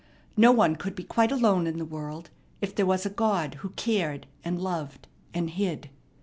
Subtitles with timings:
[0.35, 3.69] No one could be quite alone in the world if there was a God who
[3.69, 5.91] cared and loved and hid.